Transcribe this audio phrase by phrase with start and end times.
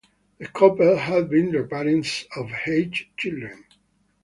[0.39, 3.63] The couple had been the parents of eight children.